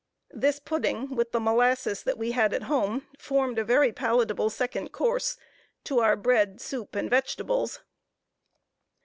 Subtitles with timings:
[0.33, 4.91] This pudding, with the molasses that we had at home, formed a very palatable second
[4.91, 5.37] course
[5.83, 7.81] to our bread, soup, and vegetables.